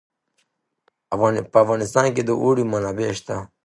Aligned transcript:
په 1.51 1.55
افغانستان 1.63 2.07
کې 2.15 2.21
د 2.25 2.31
اوړي 2.41 2.63
منابع 2.71 3.09
شته. 3.19 3.35